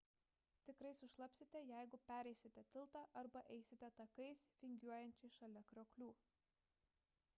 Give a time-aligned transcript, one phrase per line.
[0.67, 6.11] tikrai sušlapsite jeigu pereisite tiltą arba eisite takais vingiuojančiais šalia krioklių